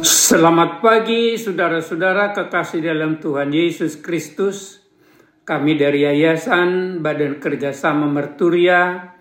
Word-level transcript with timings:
Selamat 0.00 0.80
pagi 0.80 1.36
saudara-saudara 1.36 2.32
kekasih 2.32 2.80
dalam 2.80 3.20
Tuhan 3.20 3.52
Yesus 3.52 4.00
Kristus. 4.00 4.80
Kami 5.44 5.76
dari 5.76 6.08
Yayasan 6.08 7.04
Badan 7.04 7.36
Kerjasama 7.36 8.08
Merturia 8.08 9.12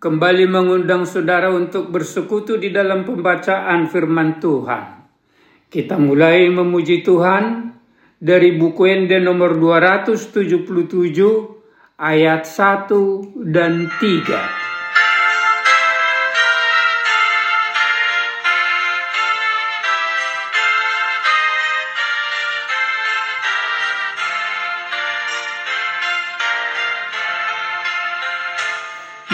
kembali 0.00 0.48
mengundang 0.48 1.04
saudara 1.04 1.52
untuk 1.52 1.92
bersekutu 1.92 2.56
di 2.56 2.72
dalam 2.72 3.04
pembacaan 3.04 3.84
firman 3.92 4.40
Tuhan. 4.40 4.84
Kita 5.68 6.00
mulai 6.00 6.48
memuji 6.48 7.04
Tuhan 7.04 7.76
dari 8.16 8.56
buku 8.56 8.88
Ende 8.88 9.20
nomor 9.20 9.60
277 9.60 10.64
ayat 12.00 12.48
1 12.48 13.44
dan 13.44 13.92
3. 14.00 14.57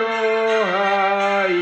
rohai. 0.00 1.60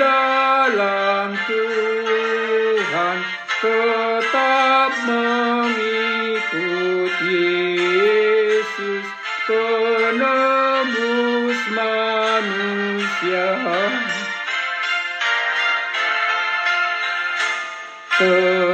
dalam 0.00 1.36
Tuhan 1.44 3.18
tetap 3.60 4.92
mengikut 5.04 7.12
Yesus 7.20 9.04
penebus 9.44 11.60
manusia 11.76 13.52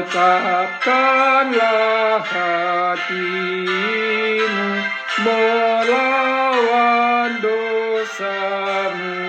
tetapkanlah 0.09 2.25
hatimu 2.25 3.69
melawan 5.21 7.37
dosamu. 7.45 9.21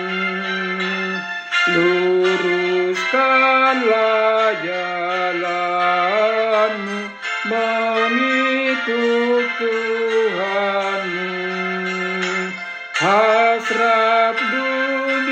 Luruskanlah 1.70 4.58
jalanmu 4.64 5.52
mengikut 7.44 9.44
Tuhanmu. 9.60 11.28
Hasrat 13.00 14.36
duniamu 14.52 15.24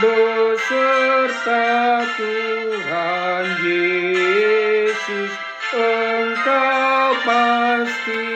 beserta 0.00 1.68
Tuhan 2.16 3.44
Yesus. 3.60 5.28
Engkau 5.70 7.12
pasti 7.22 8.26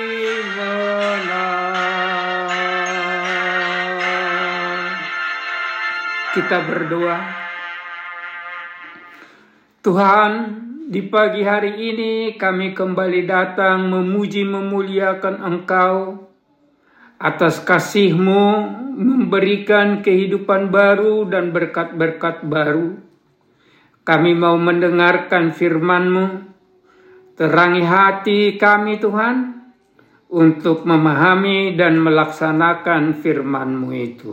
menang. 0.54 1.72
Kita 6.36 6.58
berdoa. 6.68 7.18
Tuhan 9.80 10.32
di 10.92 11.00
pagi 11.08 11.42
hari 11.42 11.72
ini 11.92 12.36
kami 12.36 12.76
kembali 12.76 13.24
datang 13.24 13.88
memuji 13.88 14.44
memuliakan 14.44 15.40
Engkau 15.40 16.24
atas 17.19 17.62
kasih-Mu 17.62 18.44
memberikan 18.94 20.02
kehidupan 20.02 20.70
baru 20.70 21.26
dan 21.26 21.50
berkat-berkat 21.50 22.47
baru. 22.47 22.94
Kami 24.04 24.32
mau 24.36 24.60
mendengarkan 24.60 25.50
firman-Mu, 25.50 26.26
terangi 27.34 27.82
hati 27.82 28.40
kami 28.61 29.00
Tuhan 29.00 29.55
untuk 30.28 30.84
memahami 30.84 31.72
dan 31.78 31.99
melaksanakan 32.02 33.16
firman-Mu 33.16 33.88
itu. 33.96 34.32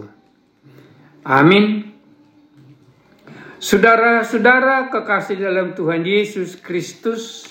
Amin. 1.23 1.93
Saudara-saudara 3.61 4.89
kekasih 4.89 5.37
dalam 5.37 5.77
Tuhan 5.77 6.01
Yesus 6.01 6.57
Kristus, 6.57 7.50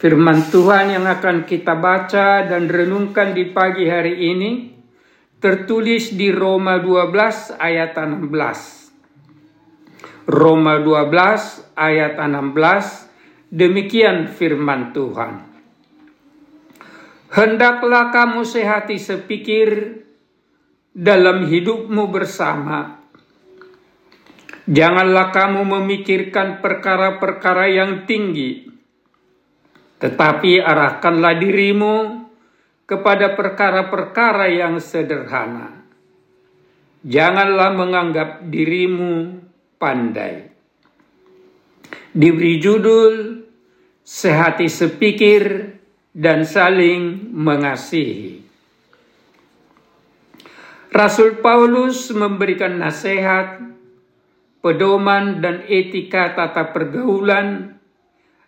firman 0.00 0.50
Tuhan 0.50 0.94
yang 0.94 1.06
akan 1.06 1.46
kita 1.46 1.78
baca 1.78 2.46
dan 2.46 2.66
renungkan 2.70 3.32
di 3.34 3.50
pagi 3.50 3.86
hari 3.88 4.30
ini 4.34 4.74
tertulis 5.38 6.16
di 6.16 6.32
Roma 6.32 6.80
12 6.80 7.56
ayat 7.60 7.94
16. 7.96 8.30
Roma 10.24 10.80
12 10.80 11.76
ayat 11.76 12.16
16 12.16 13.52
demikian 13.52 14.32
firman 14.32 14.96
Tuhan. 14.96 15.52
Hendaklah 17.34 18.14
kamu 18.14 18.46
sehati 18.46 18.96
sepikir 18.96 20.00
dalam 20.94 21.50
hidupmu 21.50 22.06
bersama 22.08 23.04
Janganlah 24.64 25.28
kamu 25.28 25.60
memikirkan 25.60 26.64
perkara-perkara 26.64 27.68
yang 27.68 28.08
tinggi, 28.08 28.64
tetapi 30.04 30.60
arahkanlah 30.60 31.40
dirimu 31.40 32.28
kepada 32.84 33.32
perkara-perkara 33.32 34.52
yang 34.52 34.76
sederhana. 34.76 35.80
Janganlah 37.00 37.72
menganggap 37.72 38.28
dirimu 38.44 39.40
pandai. 39.80 40.52
Diberi 42.12 42.60
judul 42.60 43.14
Sehati 44.04 44.68
Sepikir 44.68 45.72
dan 46.12 46.44
Saling 46.44 47.32
Mengasihi. 47.32 48.44
Rasul 50.92 51.40
Paulus 51.40 52.12
memberikan 52.12 52.76
nasihat, 52.76 53.56
pedoman, 54.60 55.40
dan 55.40 55.64
etika 55.64 56.36
tata 56.36 56.76
pergaulan 56.76 57.73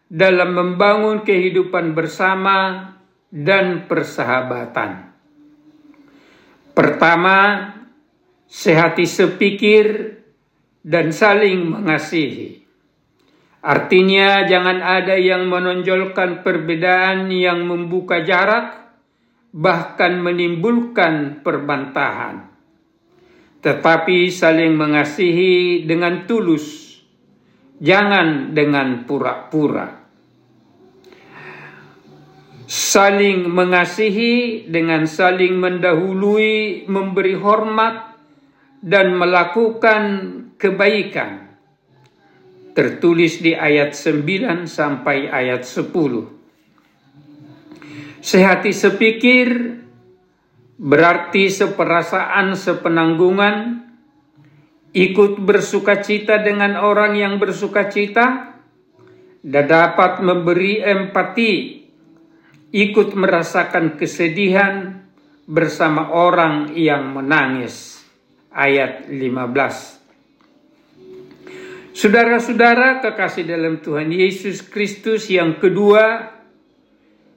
dalam 0.06 0.54
membangun 0.54 1.26
kehidupan 1.26 1.94
bersama 1.94 2.90
dan 3.30 3.90
persahabatan. 3.90 5.10
Pertama, 6.70 7.72
sehati 8.46 9.08
sepikir 9.08 10.16
dan 10.86 11.10
saling 11.10 11.66
mengasihi. 11.66 12.62
Artinya 13.66 14.46
jangan 14.46 14.78
ada 14.78 15.18
yang 15.18 15.50
menonjolkan 15.50 16.46
perbedaan 16.46 17.26
yang 17.34 17.66
membuka 17.66 18.22
jarak, 18.22 18.94
bahkan 19.50 20.22
menimbulkan 20.22 21.42
perbantahan. 21.42 22.46
Tetapi 23.58 24.30
saling 24.30 24.78
mengasihi 24.78 25.82
dengan 25.82 26.30
tulus, 26.30 26.95
jangan 27.80 28.56
dengan 28.56 29.04
pura-pura. 29.04 30.04
Saling 32.66 33.46
mengasihi 33.46 34.66
dengan 34.66 35.06
saling 35.06 35.54
mendahului, 35.54 36.88
memberi 36.90 37.38
hormat, 37.38 38.18
dan 38.82 39.14
melakukan 39.14 40.02
kebaikan 40.58 41.46
tertulis 42.76 43.40
di 43.40 43.56
ayat 43.56 43.96
9 43.96 44.68
sampai 44.68 45.32
ayat 45.32 45.64
10. 45.64 48.20
Sehati 48.20 48.72
sepikir 48.74 49.80
berarti 50.76 51.48
seperasaan 51.48 52.52
sepenanggungan, 52.52 53.85
ikut 54.96 55.44
bersuka 55.44 56.00
cita 56.00 56.40
dengan 56.40 56.80
orang 56.80 57.20
yang 57.20 57.36
bersuka 57.36 57.92
cita, 57.92 58.56
dan 59.44 59.68
dapat 59.68 60.24
memberi 60.24 60.80
empati, 60.80 61.84
ikut 62.72 63.12
merasakan 63.12 64.00
kesedihan 64.00 65.04
bersama 65.44 66.16
orang 66.16 66.72
yang 66.72 67.12
menangis. 67.12 68.00
Ayat 68.56 69.12
15. 69.12 71.92
Saudara-saudara 71.92 73.04
kekasih 73.04 73.44
dalam 73.44 73.84
Tuhan 73.84 74.08
Yesus 74.08 74.64
Kristus 74.64 75.28
yang 75.28 75.60
kedua, 75.60 76.32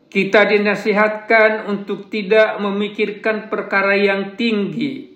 kita 0.07 0.47
dinasihatkan 0.47 1.67
untuk 1.67 2.07
tidak 2.07 2.56
memikirkan 2.63 3.51
perkara 3.51 4.00
yang 4.00 4.39
tinggi 4.39 5.08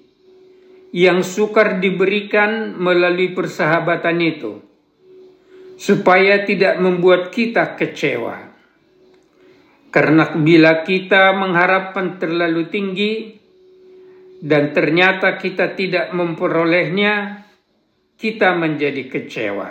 yang 0.94 1.26
sukar 1.26 1.82
diberikan 1.82 2.78
melalui 2.78 3.34
persahabatan 3.34 4.18
itu, 4.22 4.62
supaya 5.82 6.46
tidak 6.46 6.78
membuat 6.78 7.34
kita 7.34 7.74
kecewa. 7.74 8.54
Karena 9.90 10.30
bila 10.38 10.86
kita 10.86 11.34
mengharapkan 11.34 12.22
terlalu 12.22 12.70
tinggi 12.70 13.14
dan 14.42 14.70
ternyata 14.74 15.38
kita 15.42 15.74
tidak 15.74 16.14
memperolehnya, 16.14 17.46
kita 18.18 18.54
menjadi 18.54 19.10
kecewa. 19.10 19.70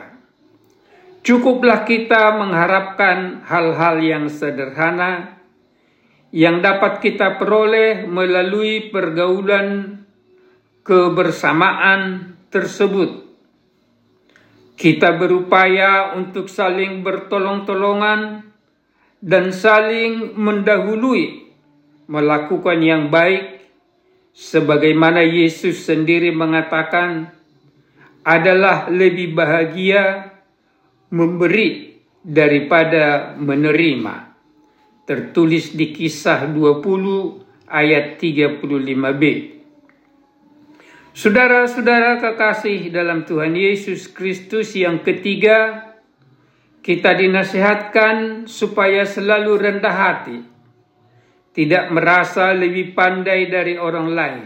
Cukuplah 1.22 1.86
kita 1.86 2.34
mengharapkan 2.34 3.46
hal-hal 3.46 4.02
yang 4.02 4.26
sederhana 4.26 5.38
yang 6.34 6.64
dapat 6.64 6.98
kita 6.98 7.38
peroleh 7.38 8.08
melalui 8.10 8.90
pergaulan 8.90 10.01
kebersamaan 10.82 12.34
tersebut. 12.50 13.22
Kita 14.74 15.14
berupaya 15.14 16.18
untuk 16.18 16.50
saling 16.50 17.06
bertolong-tolongan 17.06 18.50
dan 19.22 19.54
saling 19.54 20.34
mendahului 20.34 21.46
melakukan 22.10 22.82
yang 22.82 23.06
baik 23.06 23.62
sebagaimana 24.34 25.22
Yesus 25.22 25.86
sendiri 25.86 26.34
mengatakan 26.34 27.30
adalah 28.26 28.90
lebih 28.90 29.38
bahagia 29.38 30.34
memberi 31.14 31.94
daripada 32.22 33.34
menerima. 33.38 34.34
Tertulis 35.06 35.74
di 35.74 35.94
kisah 35.94 36.50
20 36.50 37.70
ayat 37.70 38.18
35b. 38.18 39.22
Saudara-saudara 41.12 42.24
kekasih 42.24 42.88
dalam 42.88 43.28
Tuhan 43.28 43.52
Yesus 43.52 44.08
Kristus 44.08 44.72
yang 44.72 45.04
ketiga, 45.04 45.92
kita 46.80 47.12
dinasihatkan 47.12 48.48
supaya 48.48 49.04
selalu 49.04 49.52
rendah 49.60 49.92
hati, 49.92 50.40
tidak 51.52 51.92
merasa 51.92 52.56
lebih 52.56 52.96
pandai 52.96 53.44
dari 53.52 53.76
orang 53.76 54.08
lain, 54.08 54.44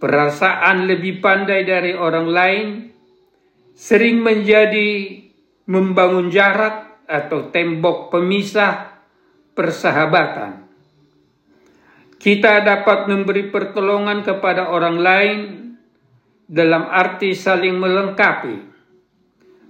perasaan 0.00 0.88
lebih 0.88 1.20
pandai 1.20 1.60
dari 1.60 1.92
orang 1.92 2.28
lain 2.32 2.66
sering 3.76 4.24
menjadi 4.24 5.22
membangun 5.68 6.32
jarak 6.32 7.04
atau 7.04 7.52
tembok 7.52 8.08
pemisah 8.16 8.96
persahabatan. 9.52 10.67
Kita 12.18 12.66
dapat 12.66 13.06
memberi 13.06 13.46
pertolongan 13.46 14.26
kepada 14.26 14.74
orang 14.74 14.98
lain 14.98 15.38
dalam 16.50 16.90
arti 16.90 17.30
saling 17.30 17.78
melengkapi, 17.78 18.56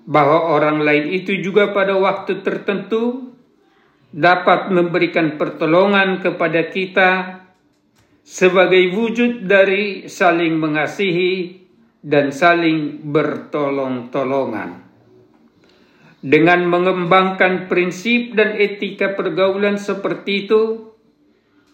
bahwa 0.09 0.57
orang 0.57 0.81
lain 0.81 1.13
itu 1.13 1.37
juga 1.45 1.77
pada 1.77 1.93
waktu 2.01 2.41
tertentu 2.41 3.37
dapat 4.09 4.73
memberikan 4.73 5.37
pertolongan 5.37 6.25
kepada 6.25 6.73
kita 6.73 7.11
sebagai 8.25 8.97
wujud 8.97 9.45
dari 9.45 10.09
saling 10.09 10.57
mengasihi 10.57 11.61
dan 12.01 12.33
saling 12.33 13.05
bertolong-tolongan. 13.05 14.89
Dengan 16.25 16.65
mengembangkan 16.67 17.69
prinsip 17.69 18.33
dan 18.33 18.57
etika 18.57 19.13
pergaulan 19.13 19.77
seperti 19.77 20.49
itu, 20.49 20.88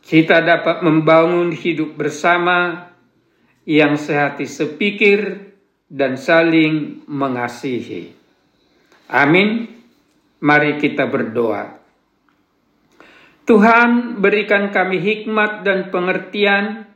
kita 0.05 0.45
dapat 0.45 0.85
membangun 0.85 1.49
hidup 1.57 1.97
bersama 1.97 2.93
yang 3.65 3.97
sehati 3.97 4.45
sepikir 4.45 5.53
dan 5.89 6.21
saling 6.21 7.05
mengasihi. 7.09 8.13
Amin. 9.09 9.69
Mari 10.45 10.77
kita 10.77 11.09
berdoa. 11.09 11.81
Tuhan 13.45 14.21
berikan 14.21 14.73
kami 14.73 15.01
hikmat 15.01 15.65
dan 15.65 15.89
pengertian 15.89 16.89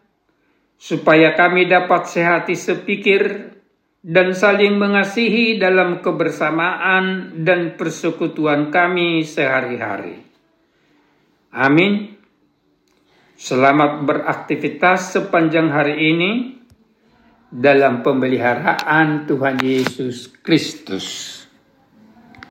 supaya 0.76 1.32
kami 1.32 1.64
dapat 1.68 2.08
sehati 2.08 2.56
sepikir 2.56 3.52
dan 4.04 4.32
saling 4.32 4.76
mengasihi 4.76 5.56
dalam 5.56 6.00
kebersamaan 6.04 7.36
dan 7.44 7.76
persekutuan 7.76 8.68
kami 8.68 9.24
sehari-hari. 9.24 10.20
Amin. 11.52 12.17
Selamat 13.38 14.02
beraktivitas 14.02 15.14
sepanjang 15.14 15.70
hari 15.70 16.10
ini 16.10 16.58
dalam 17.46 18.02
pemeliharaan 18.02 19.30
Tuhan 19.30 19.62
Yesus 19.62 20.26
Kristus. 20.42 21.37